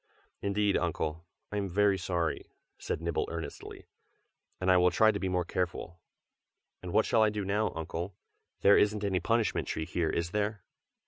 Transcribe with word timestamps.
"Indeed, 0.41 0.77
Uncle, 0.77 1.27
I 1.51 1.57
am 1.57 1.69
very 1.69 1.99
sorry!" 1.99 2.49
said 2.79 3.01
Nibble 3.03 3.27
earnestly; 3.29 3.85
"and 4.59 4.71
I 4.71 4.77
will 4.77 4.89
try 4.89 5.11
to 5.11 5.19
be 5.19 5.29
more 5.29 5.45
careful. 5.45 6.01
And 6.81 6.87
and 6.89 6.93
what 6.93 7.05
shall 7.05 7.21
I 7.21 7.29
do 7.29 7.45
now, 7.45 7.71
Uncle? 7.75 8.15
there 8.61 8.79
isn't 8.79 9.03
any 9.03 9.19
punishment 9.19 9.67
tree 9.67 9.85
here, 9.85 10.09
is 10.09 10.31
there?" 10.31 10.63